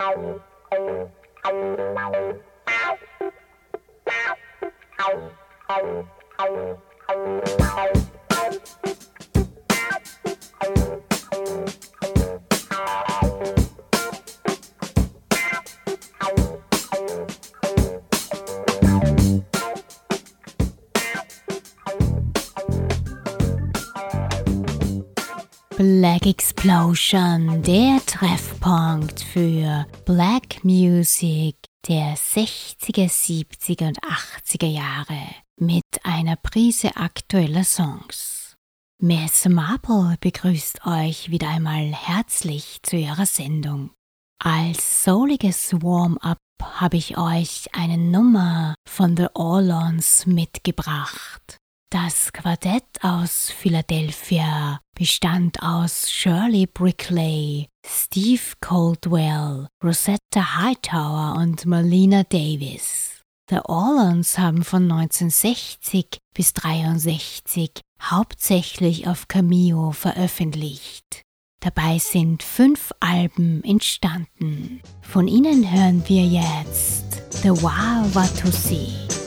[0.00, 0.40] Black
[26.30, 31.56] Explosion, der Treffpunkt für Black Music
[31.88, 35.18] der 60er, 70er und 80er Jahre
[35.56, 38.54] mit einer Prise aktueller Songs.
[39.02, 43.90] Miss Marple begrüßt euch wieder einmal herzlich zu ihrer Sendung.
[44.38, 51.59] Als souliges Warm-up habe ich euch eine Nummer von The Orlons mitgebracht.
[51.92, 63.22] Das Quartett aus Philadelphia bestand aus Shirley Brickley, Steve Coldwell, Rosetta Hightower und Marlena Davis.
[63.48, 71.22] The Orlons haben von 1960 bis 1963 hauptsächlich auf Cameo veröffentlicht.
[71.58, 74.80] Dabei sind fünf Alben entstanden.
[75.02, 79.19] Von ihnen hören wir jetzt The Wow Watusi.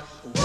[0.00, 0.39] not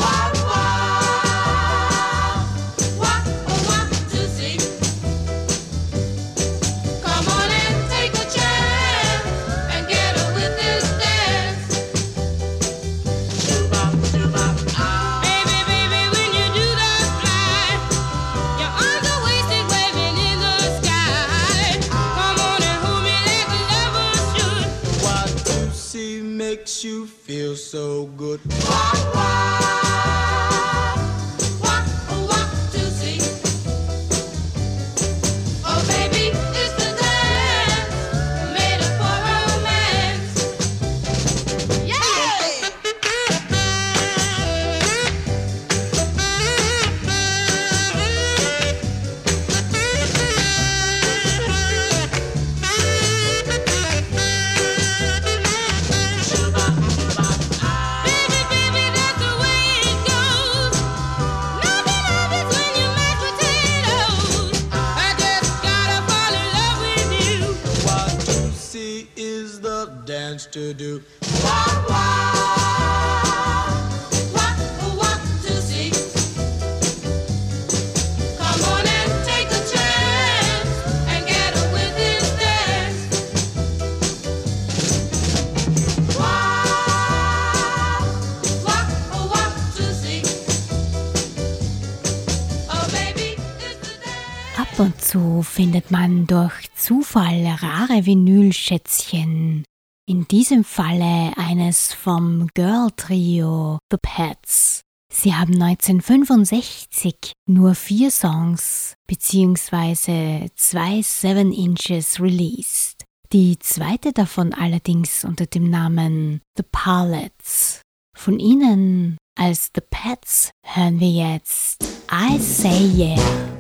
[95.16, 95.46] smart.
[95.46, 99.64] findet man durch Zufall rare Vinylschätzchen.
[100.08, 104.81] In diesem Falle eines vom Girl Trio The Pets.
[105.12, 110.50] Sie haben 1965 nur vier Songs bzw.
[110.56, 113.06] zwei Seven Inches released.
[113.32, 117.82] Die zweite davon allerdings unter dem Namen The Palettes.
[118.16, 123.54] Von ihnen als The Pets hören wir jetzt I Say Yeah.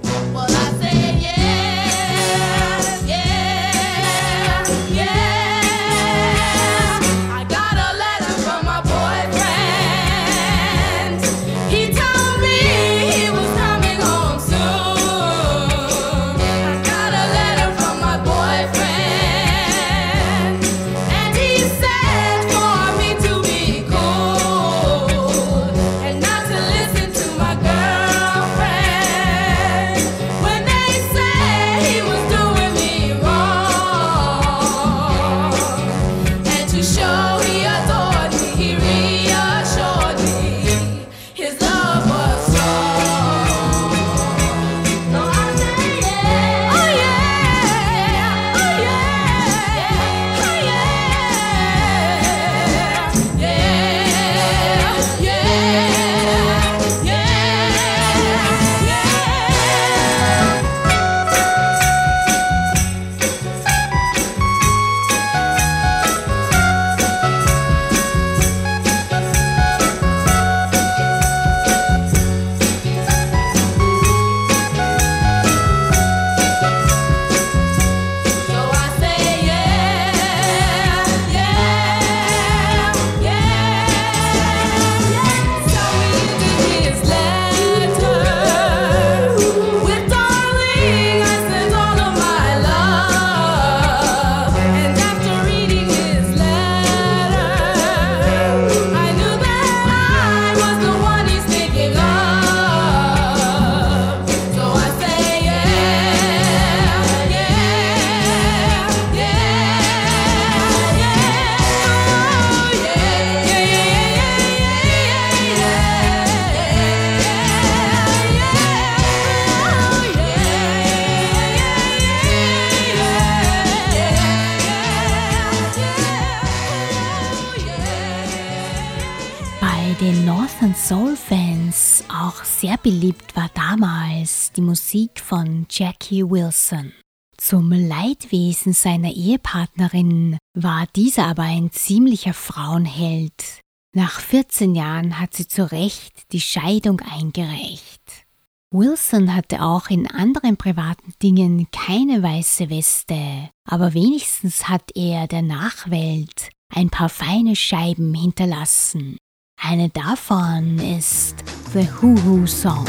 [136.05, 136.93] Jackie Wilson.
[137.35, 143.61] Zum Leidwesen seiner Ehepartnerin war dieser aber ein ziemlicher Frauenheld.
[143.95, 148.27] Nach 14 Jahren hat sie zu Recht die Scheidung eingereicht.
[148.69, 155.41] Wilson hatte auch in anderen privaten Dingen keine weiße Weste, aber wenigstens hat er der
[155.41, 159.17] Nachwelt ein paar feine Scheiben hinterlassen.
[159.59, 161.43] Eine davon ist
[161.73, 162.85] The Who Who Song.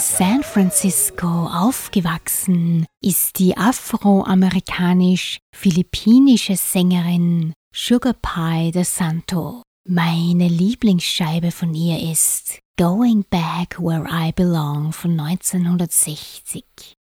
[0.00, 9.62] Francisco aufgewachsen ist die afroamerikanisch-philippinische Sängerin Sugar Pie de Santo.
[9.86, 16.64] Meine Lieblingsscheibe von ihr ist Going Back Where I Belong von 1960.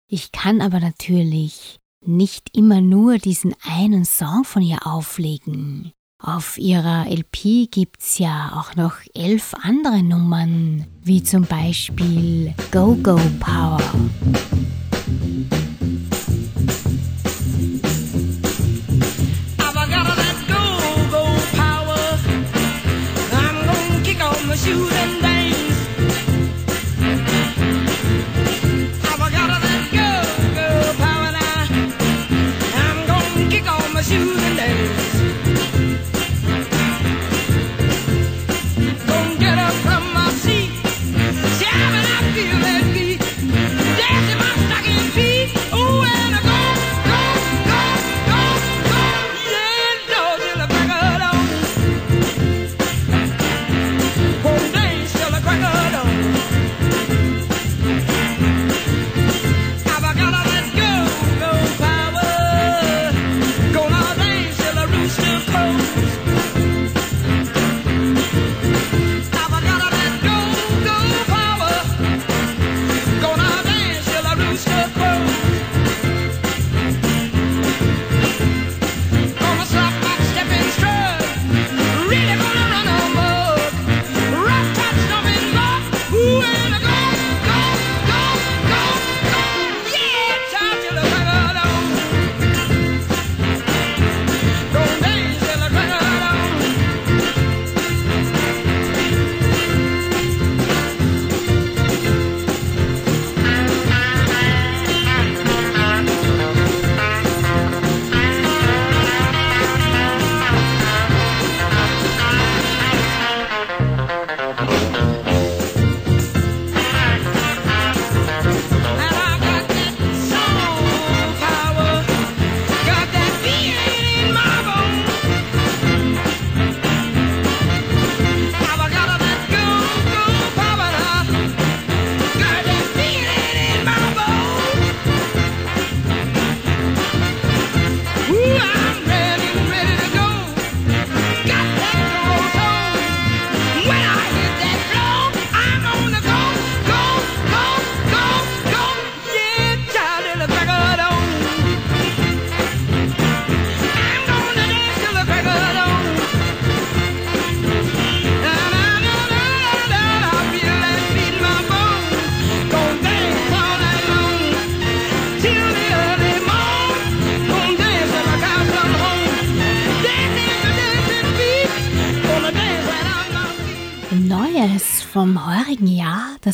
[0.10, 5.94] Ich kann aber natürlich nicht immer nur diesen einen Song von ihr auflegen.
[6.26, 13.20] Auf ihrer LP gibt's ja auch noch elf andere Nummern, wie zum Beispiel Go Go
[13.42, 13.82] Power.
[24.64, 25.23] shoes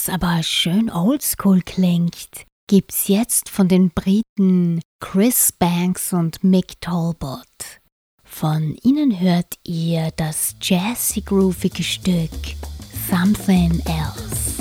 [0.10, 7.46] Aber schön oldschool klingt, gibt's jetzt von den Briten Chris Banks und Mick Talbot.
[8.24, 12.30] Von ihnen hört ihr das jazzy-groovige Stück
[13.10, 14.59] Something Else.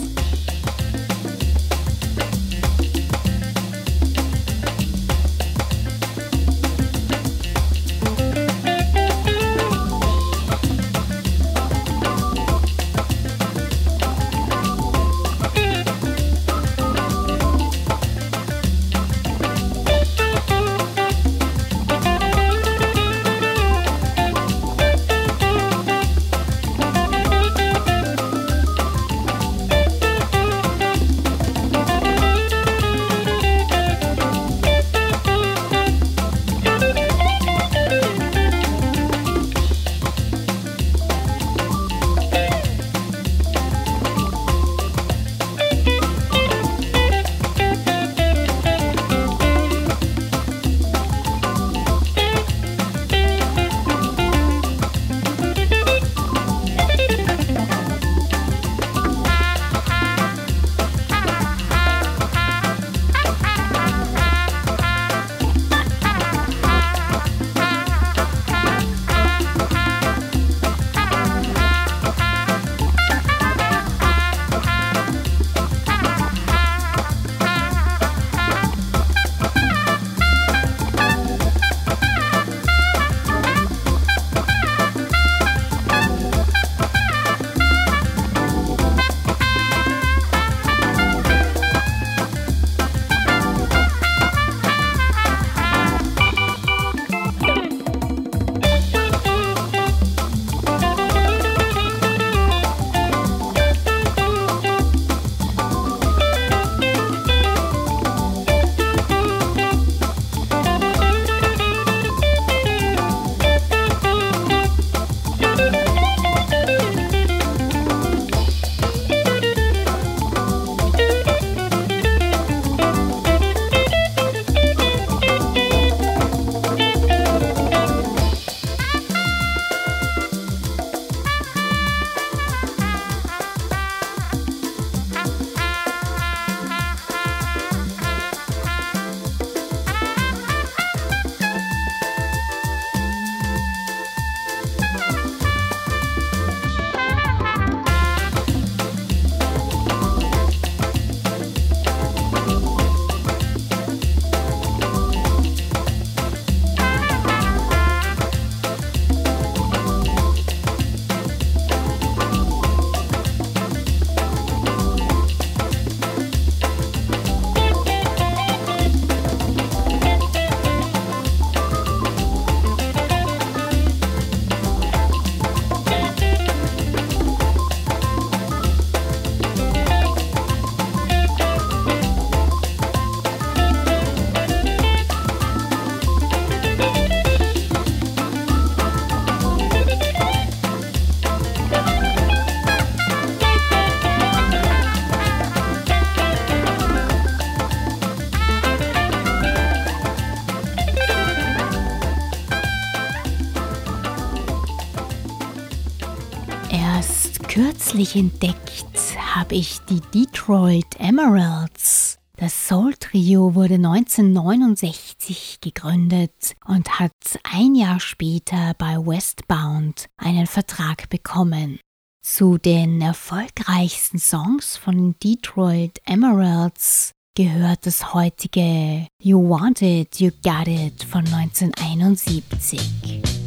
[208.09, 212.19] Kürzlich entdeckt habe ich die Detroit Emeralds.
[212.37, 217.13] Das Soul Trio wurde 1969 gegründet und hat
[217.43, 221.81] ein Jahr später bei Westbound einen Vertrag bekommen.
[222.23, 230.69] Zu den erfolgreichsten Songs von Detroit Emeralds gehört das heutige You Want It, You Got
[230.69, 233.38] It von 1971.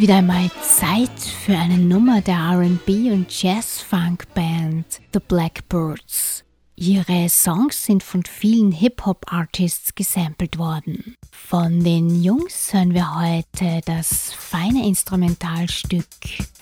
[0.00, 6.42] wieder einmal Zeit für eine Nummer der RB und Jazz-Funk-Band The Blackbirds.
[6.74, 11.16] Ihre Songs sind von vielen Hip-Hop-Artists gesampelt worden.
[11.30, 16.06] Von den Jungs hören wir heute das feine Instrumentalstück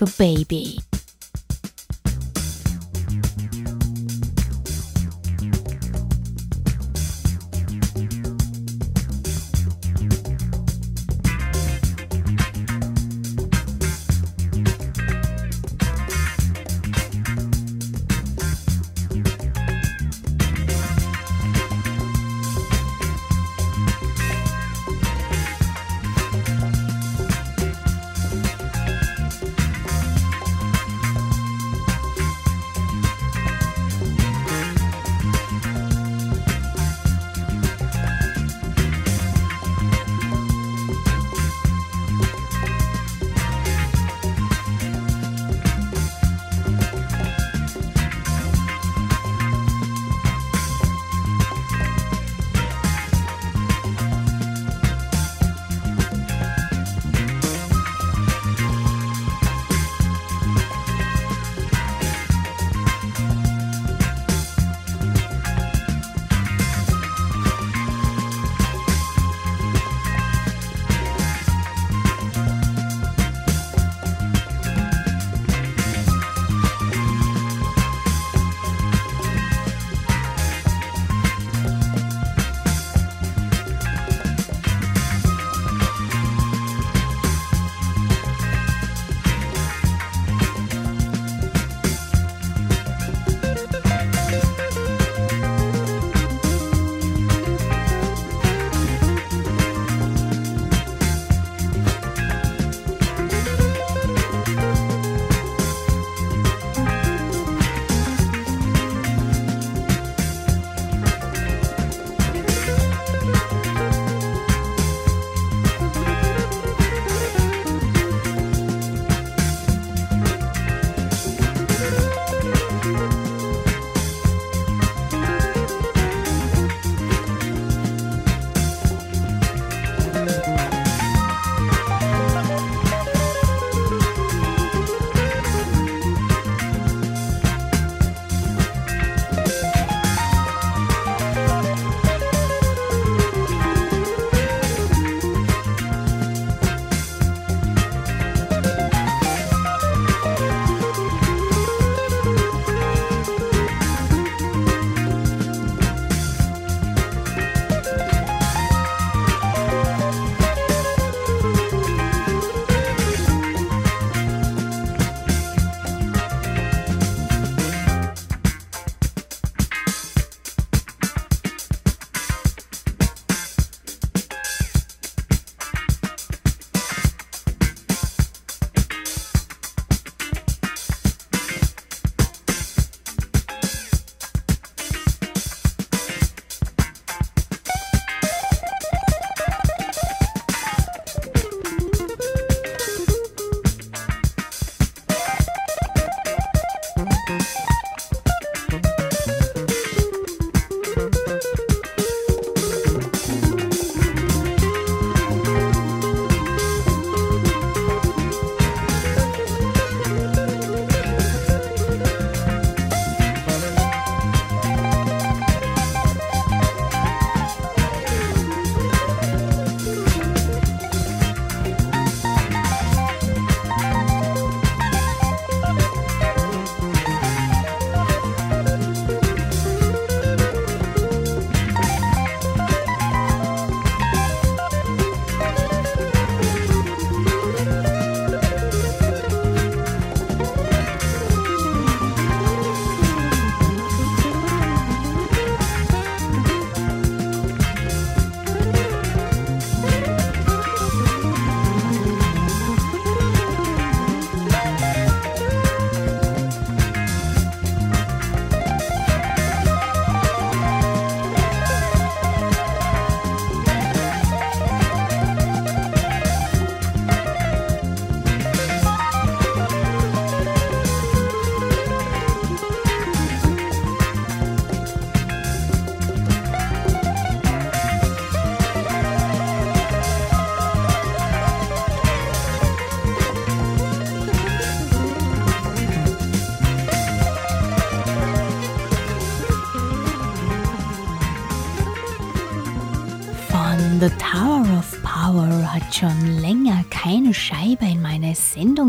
[0.01, 0.81] The Baby.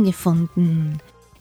[0.09, 0.99] Gefunden.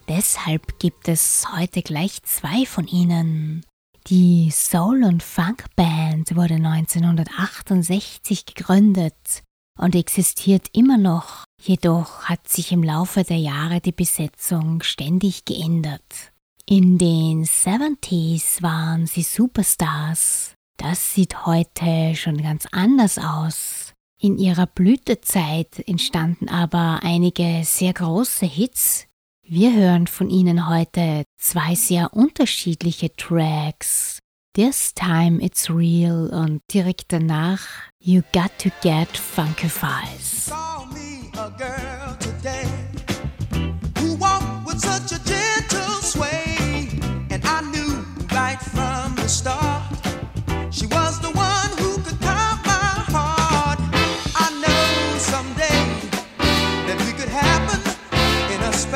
[0.09, 3.64] Deshalb gibt es heute gleich zwei von ihnen.
[4.09, 9.42] Die Soul- und Funk-Band wurde 1968 gegründet
[9.78, 16.33] und existiert immer noch, jedoch hat sich im Laufe der Jahre die Besetzung ständig geändert.
[16.66, 20.52] In den 70s waren sie Superstars.
[20.76, 23.77] Das sieht heute schon ganz anders aus.
[24.20, 29.07] In ihrer Blütezeit entstanden aber einige sehr große Hits,
[29.44, 34.18] wir hören von ihnen heute zwei sehr unterschiedliche Tracks.
[34.54, 37.61] This Time It's Real und direkt danach
[38.00, 40.50] You Got to Get Funkifies.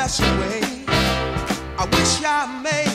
[0.09, 0.61] Special way.
[1.79, 2.92] I wish I may,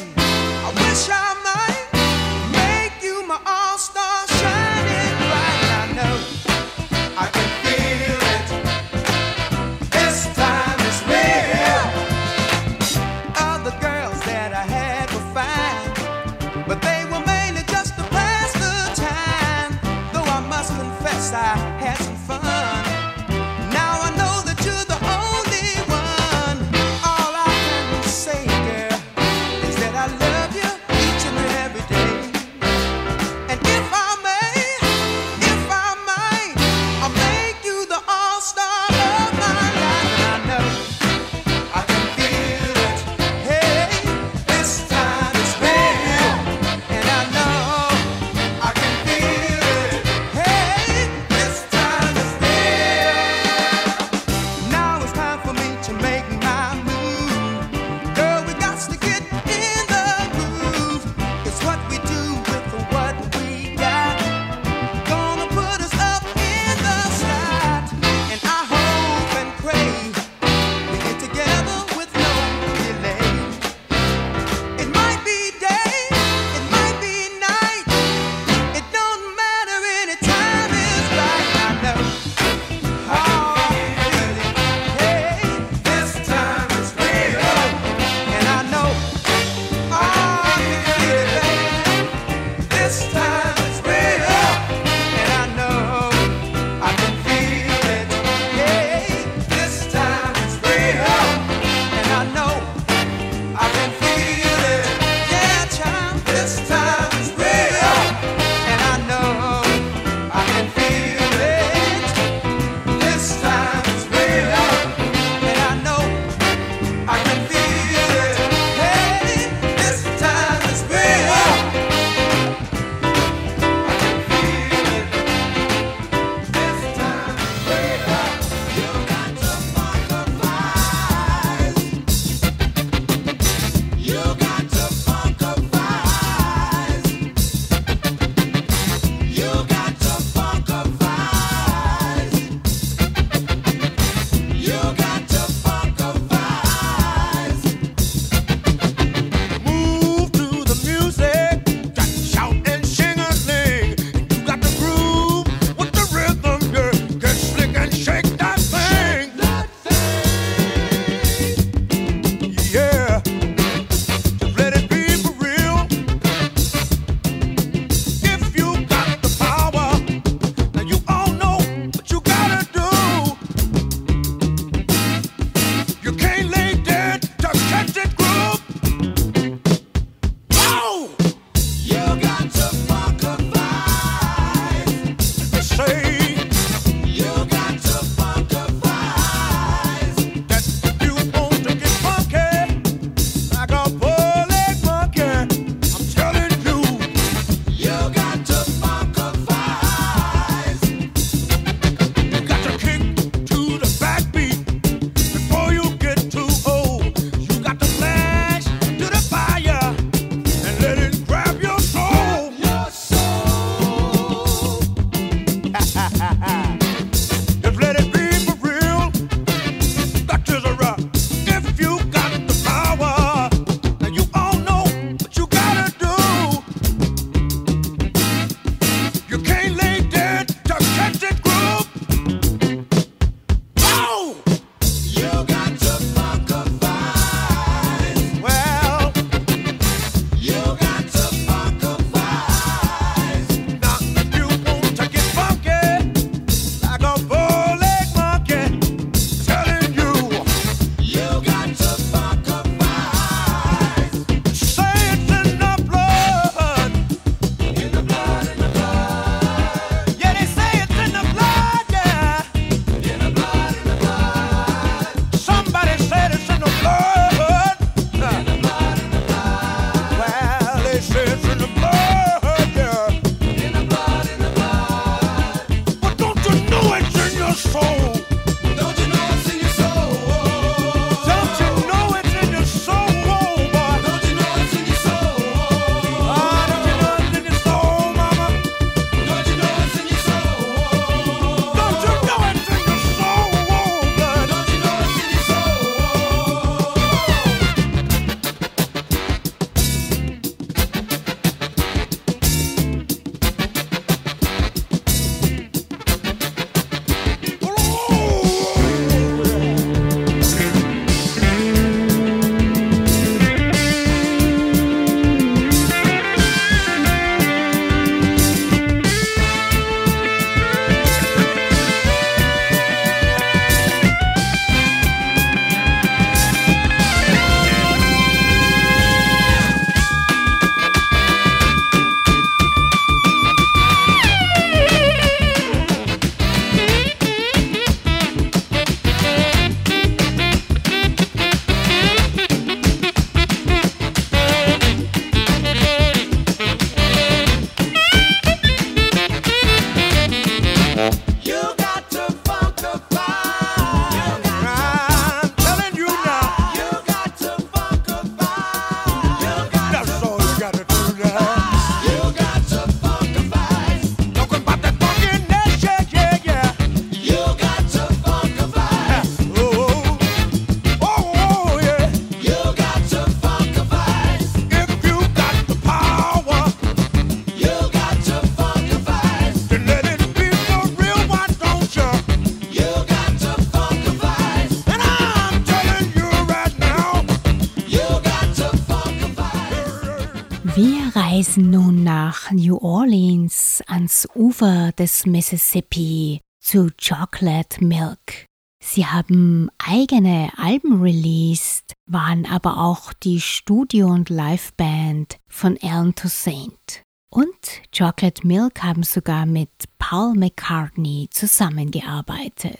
[391.38, 398.47] reisen nun nach New Orleans ans Ufer des Mississippi zu Chocolate Milk.
[398.84, 407.04] Sie haben eigene Alben released, waren aber auch die Studio- und Liveband von Alan Toussaint.
[407.30, 407.54] Und
[407.95, 409.69] Chocolate Milk haben sogar mit
[410.00, 412.80] Paul McCartney zusammengearbeitet.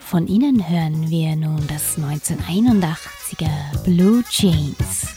[0.00, 5.14] Von ihnen hören wir nun das 1981er Blue Jeans.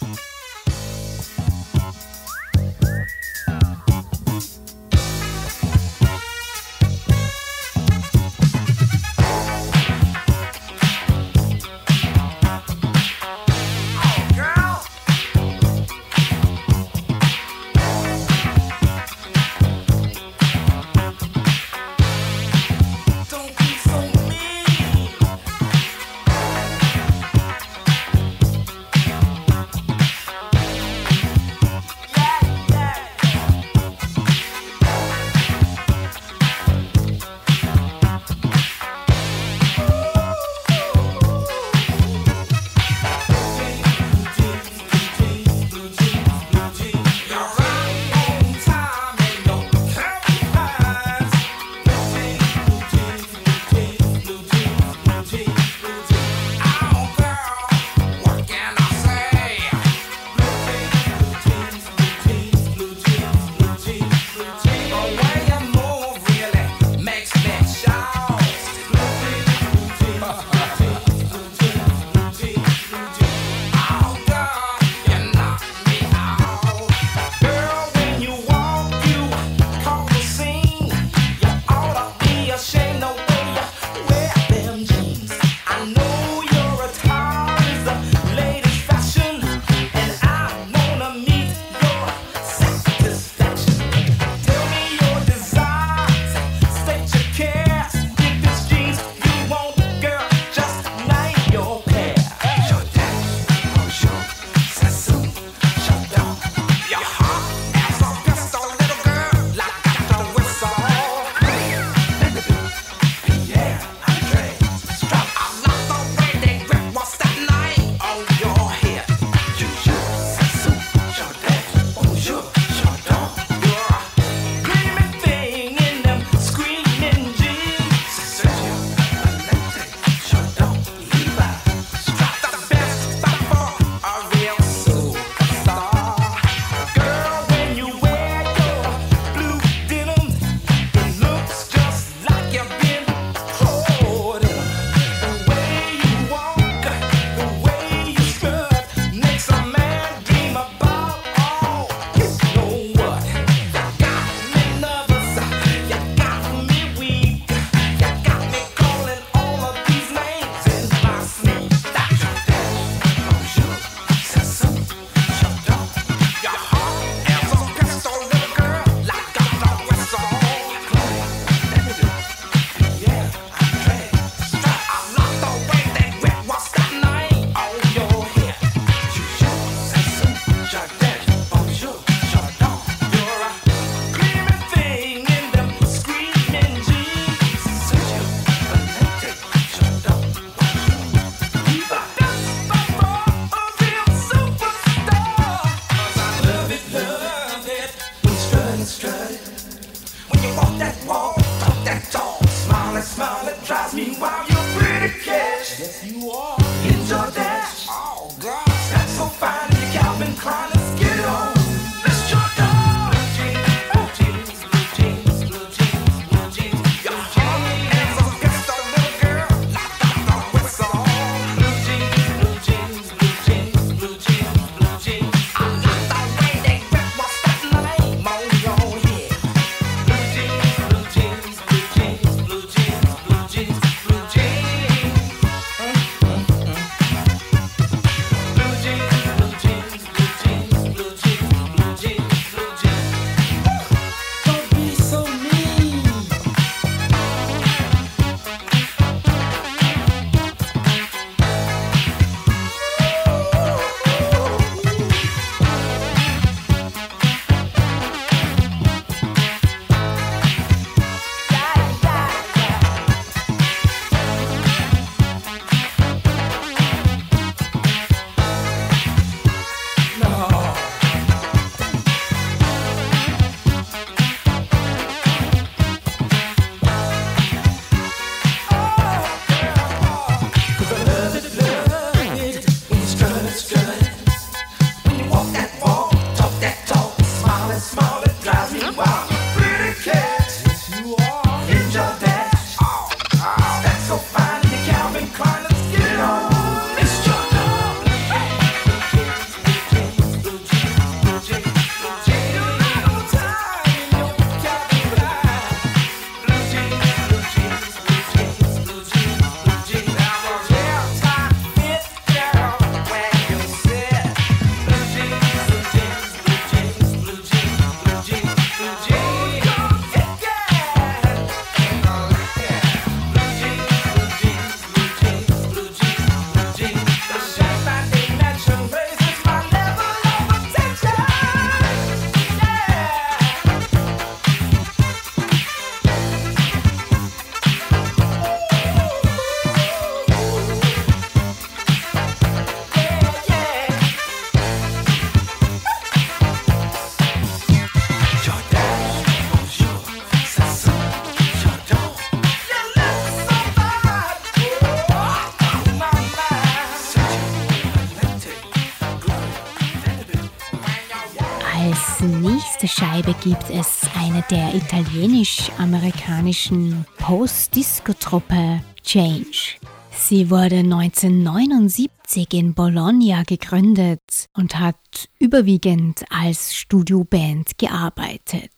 [363.41, 369.77] Gibt es eine der italienisch-amerikanischen Post-Disco-Truppe Change.
[370.11, 378.71] Sie wurde 1979 in Bologna gegründet und hat überwiegend als Studioband gearbeitet.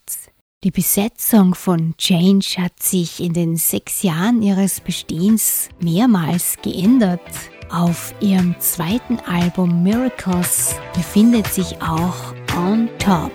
[0.64, 7.22] Die Besetzung von Change hat sich in den sechs Jahren ihres Bestehens mehrmals geändert.
[7.70, 13.32] Auf ihrem zweiten Album Miracles befindet sich auch On Top.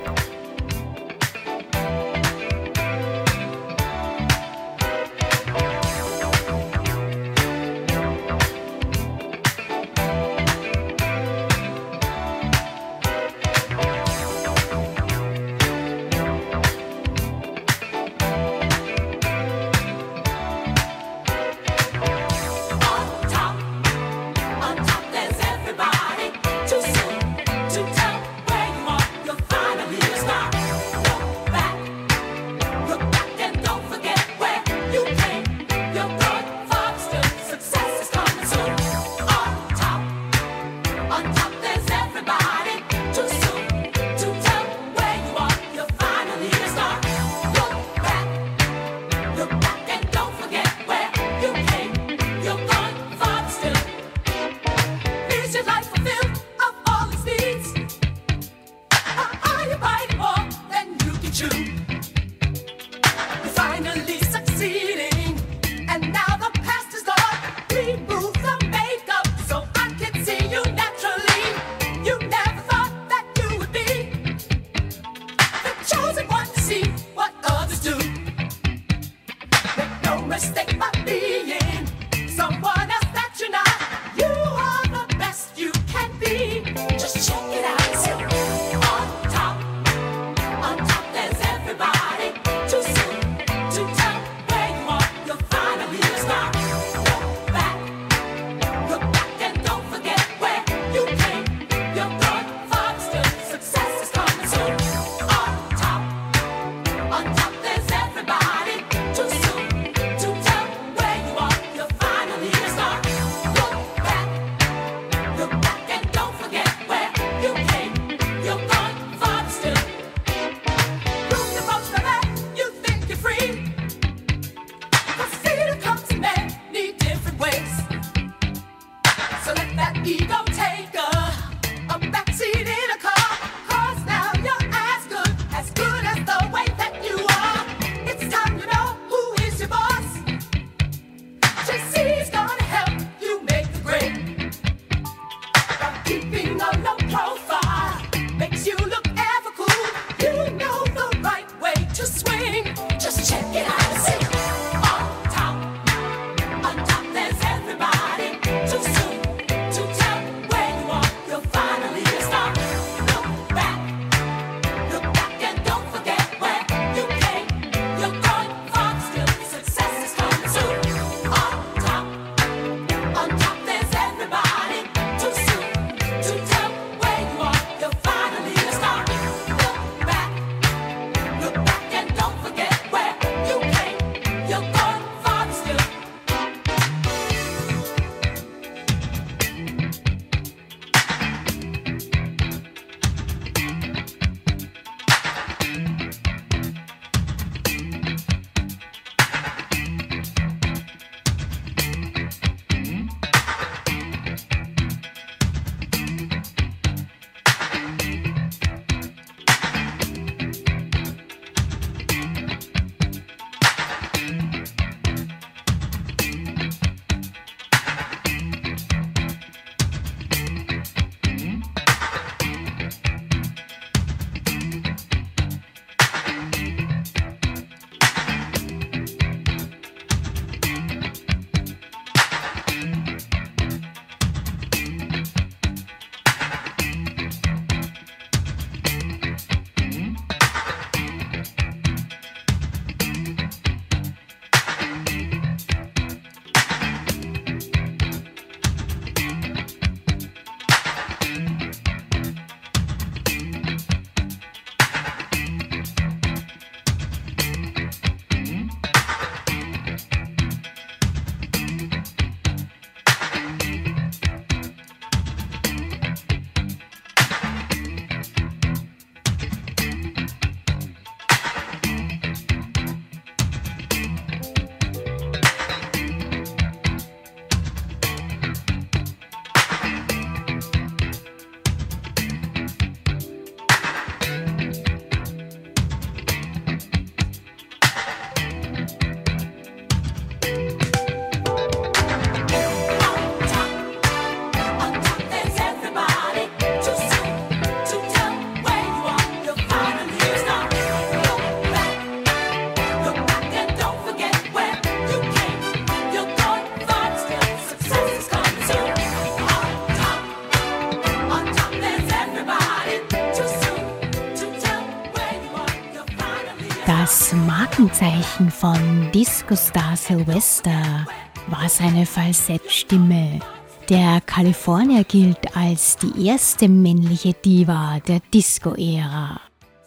[318.46, 321.06] Markenzeichen von Disco-Star Sylvester
[321.48, 323.40] war seine Falsettstimme.
[323.88, 329.40] Der Kalifornier gilt als die erste männliche Diva der Disco-Ära.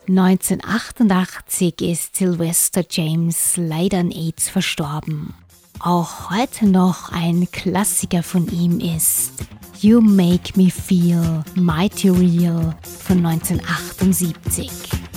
[0.08, 5.34] 1988 ist Sylvester James leider an AIDS verstorben.
[5.80, 9.34] Auch heute noch ein Klassiker von ihm ist
[9.80, 15.09] You Make Me Feel Mighty Real von 1978.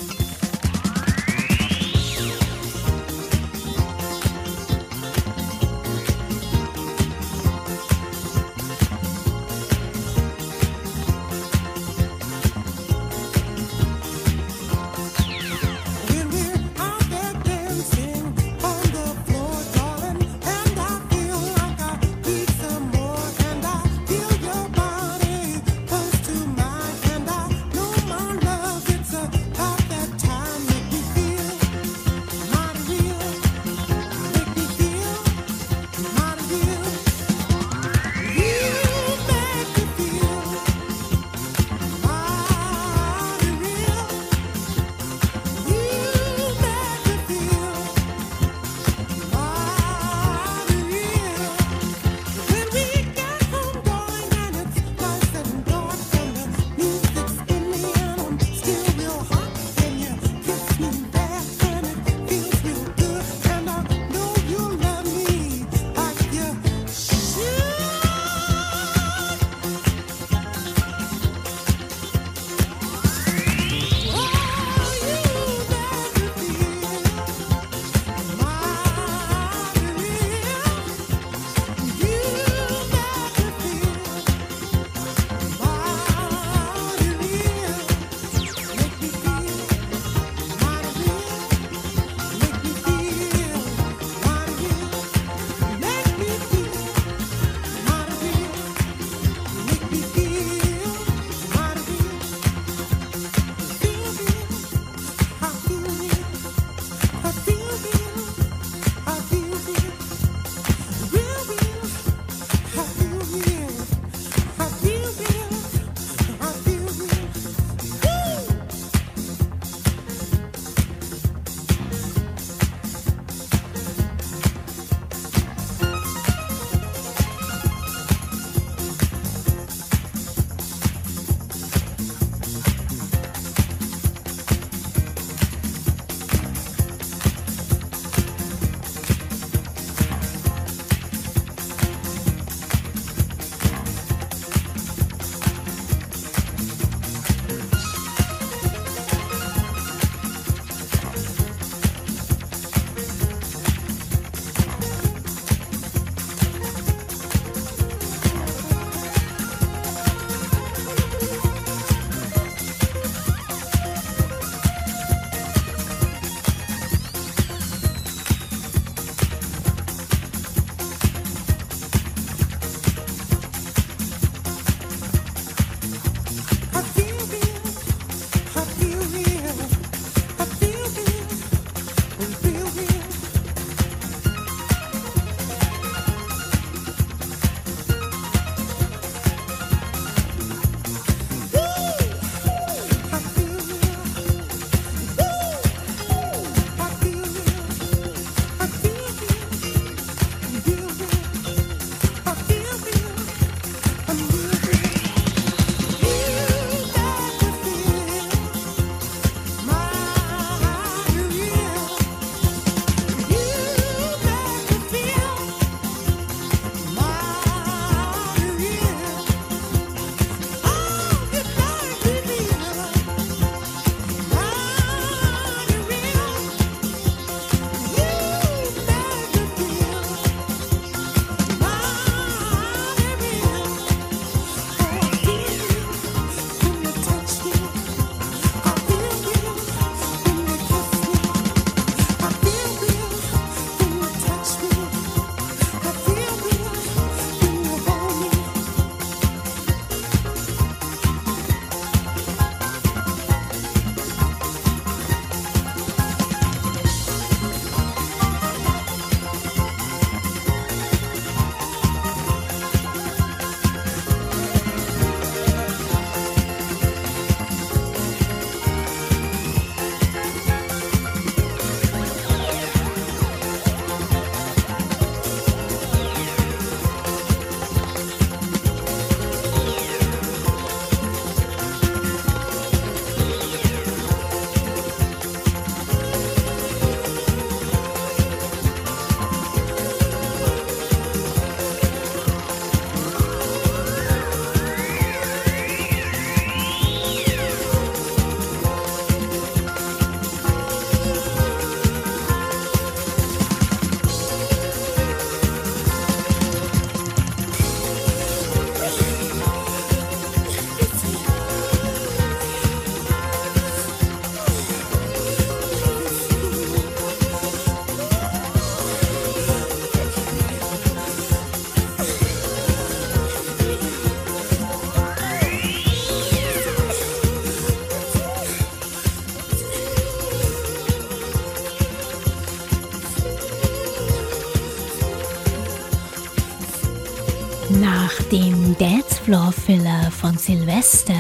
[339.63, 341.15] Dancefloor-Filler von Sylvester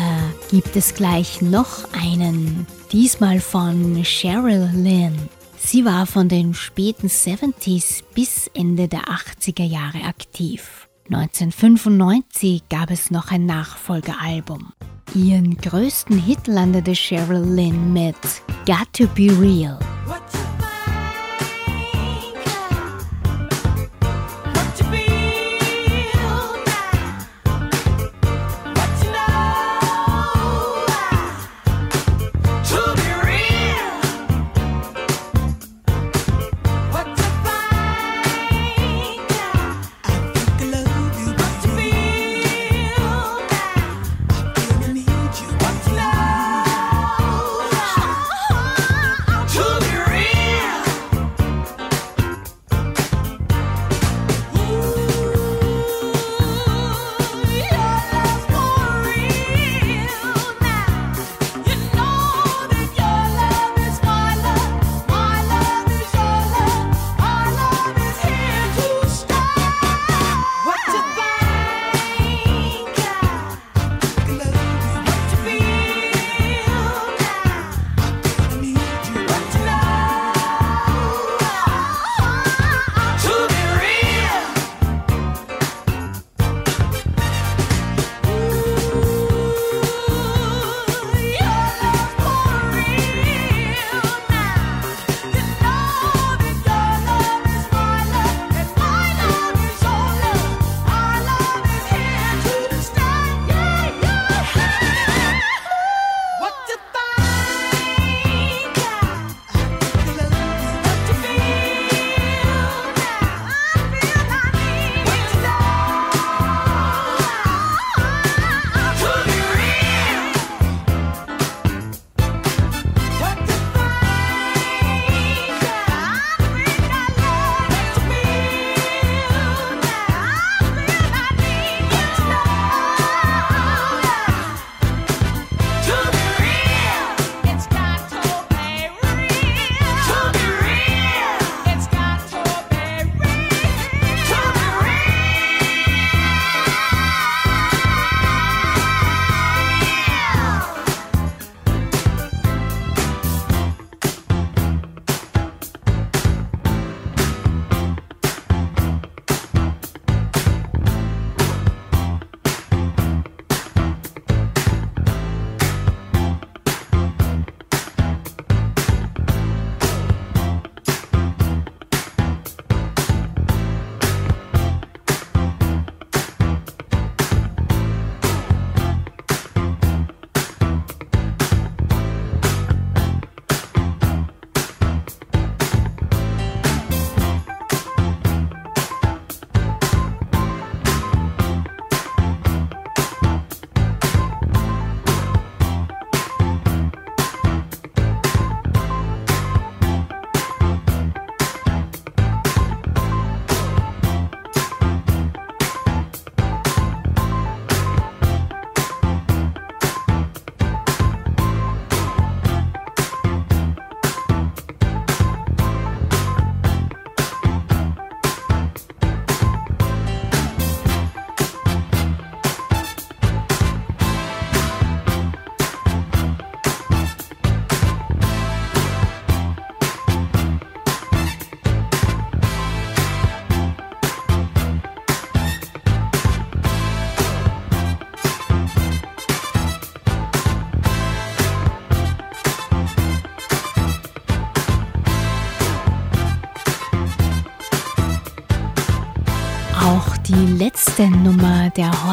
[0.50, 5.28] gibt es gleich noch einen, diesmal von Cheryl Lynn.
[5.56, 10.88] Sie war von den späten 70s bis Ende der 80er Jahre aktiv.
[11.10, 14.72] 1995 gab es noch ein Nachfolgealbum.
[15.14, 18.16] Ihren größten Hit landete Cheryl Lynn mit
[18.66, 19.78] Got to Be Real.
[20.12, 20.41] letzte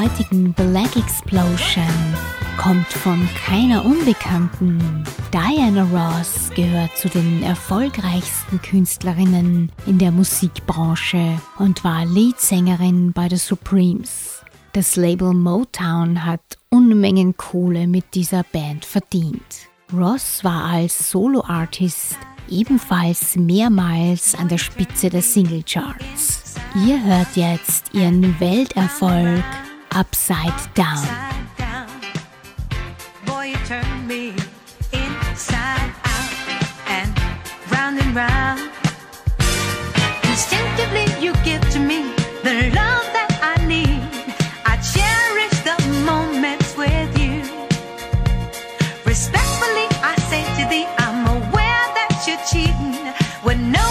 [0.09, 1.83] heutigen Black Explosion
[2.57, 5.03] kommt von keiner Unbekannten.
[5.31, 13.35] Diana Ross gehört zu den erfolgreichsten Künstlerinnen in der Musikbranche und war Leadsängerin bei The
[13.35, 14.43] Supremes.
[14.73, 19.69] Das Label Motown hat Unmengen Kohle mit dieser Band verdient.
[19.93, 22.17] Ross war als Solo-Artist
[22.49, 26.55] ebenfalls mehrmals an der Spitze der Singlecharts.
[26.87, 29.43] Ihr hört jetzt ihren Welterfolg
[29.91, 31.05] upside down.
[33.25, 34.33] Boy, you turn me
[34.93, 36.31] inside out
[36.87, 37.11] and
[37.71, 38.71] round and round.
[40.23, 42.13] Instinctively, you give to me
[42.43, 44.01] the love that I need.
[44.65, 47.41] I cherish the moments with you.
[49.05, 52.95] Respectfully, I say to thee, I'm aware that you're cheating.
[53.59, 53.88] No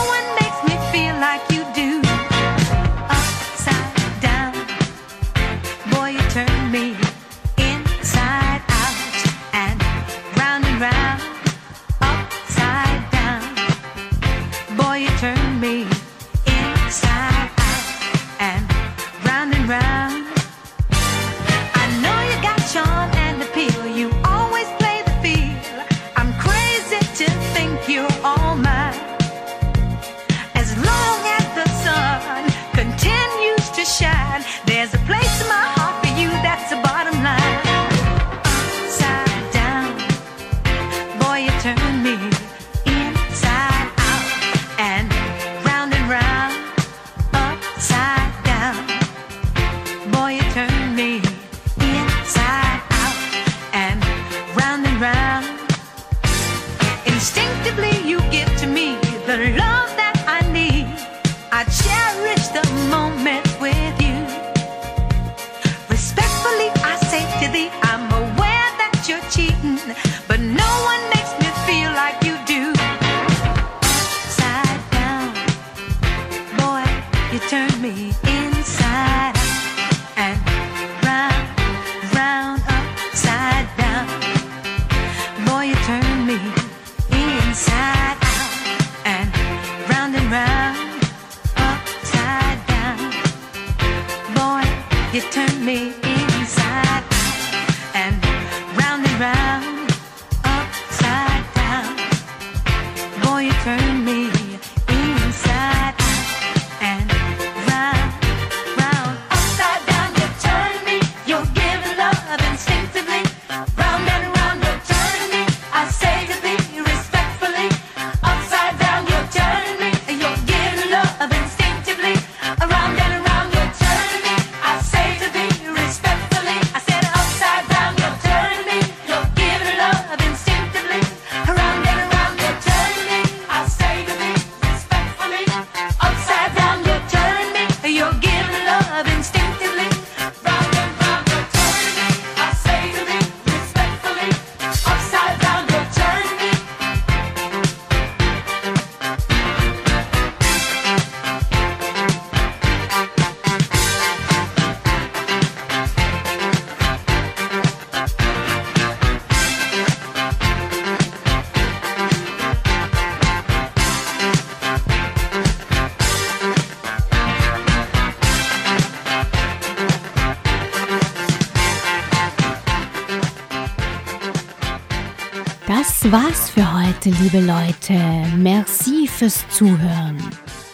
[177.08, 180.18] Leute, liebe Leute, merci fürs Zuhören.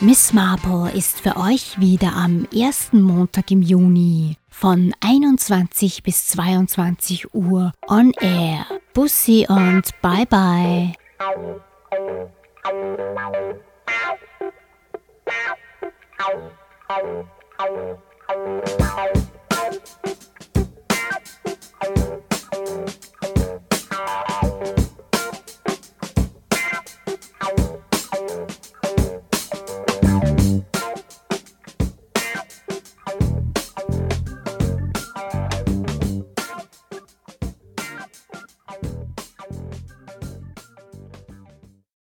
[0.01, 7.35] Miss Marple ist für euch wieder am ersten Montag im Juni von 21 bis 22
[7.35, 8.67] Uhr on Air.
[8.93, 10.95] Bussi und bye bye.